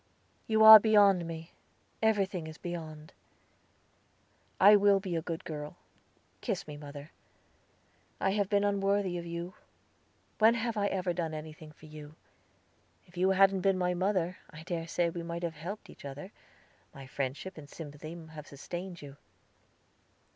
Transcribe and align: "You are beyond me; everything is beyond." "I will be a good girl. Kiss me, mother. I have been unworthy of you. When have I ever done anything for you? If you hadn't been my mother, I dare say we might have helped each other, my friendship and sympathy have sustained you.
"You 0.47 0.63
are 0.63 0.79
beyond 0.79 1.27
me; 1.27 1.51
everything 2.01 2.47
is 2.47 2.57
beyond." 2.57 3.13
"I 4.59 4.75
will 4.75 4.99
be 4.99 5.15
a 5.15 5.21
good 5.21 5.43
girl. 5.45 5.75
Kiss 6.41 6.67
me, 6.67 6.75
mother. 6.75 7.11
I 8.19 8.31
have 8.31 8.49
been 8.49 8.63
unworthy 8.63 9.19
of 9.19 9.27
you. 9.27 9.53
When 10.39 10.55
have 10.55 10.75
I 10.75 10.87
ever 10.87 11.13
done 11.13 11.35
anything 11.35 11.71
for 11.71 11.85
you? 11.85 12.15
If 13.05 13.15
you 13.15 13.29
hadn't 13.29 13.61
been 13.61 13.77
my 13.77 13.93
mother, 13.93 14.37
I 14.49 14.63
dare 14.63 14.87
say 14.87 15.11
we 15.11 15.21
might 15.21 15.43
have 15.43 15.53
helped 15.57 15.87
each 15.87 16.03
other, 16.03 16.31
my 16.95 17.05
friendship 17.05 17.55
and 17.55 17.69
sympathy 17.69 18.15
have 18.33 18.47
sustained 18.47 19.03
you. 19.03 19.17